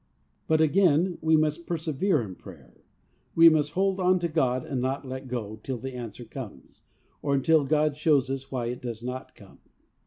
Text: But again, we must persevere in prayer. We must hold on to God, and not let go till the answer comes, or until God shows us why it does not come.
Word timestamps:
But 0.47 0.61
again, 0.61 1.19
we 1.21 1.35
must 1.37 1.67
persevere 1.67 2.23
in 2.23 2.33
prayer. 2.33 2.81
We 3.35 3.49
must 3.49 3.73
hold 3.73 3.99
on 3.99 4.17
to 4.21 4.27
God, 4.27 4.65
and 4.65 4.81
not 4.81 5.07
let 5.07 5.27
go 5.27 5.59
till 5.61 5.77
the 5.77 5.93
answer 5.93 6.25
comes, 6.25 6.81
or 7.21 7.35
until 7.35 7.65
God 7.67 7.95
shows 7.95 8.27
us 8.31 8.51
why 8.51 8.65
it 8.69 8.81
does 8.81 9.03
not 9.03 9.35
come. 9.35 9.59